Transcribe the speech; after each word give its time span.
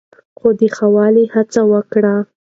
خو 0.37 0.47
د 0.59 0.61
ښه 0.75 0.87
والي 0.95 1.25
هڅه 1.33 1.61
وکړئ. 1.71 2.15